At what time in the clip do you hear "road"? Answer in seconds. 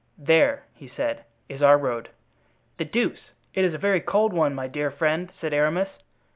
1.77-2.09